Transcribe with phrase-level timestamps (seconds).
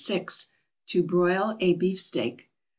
[0.87, 2.49] =To broil a Beefsteak.